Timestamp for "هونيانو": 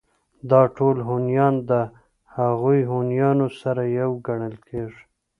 2.91-3.47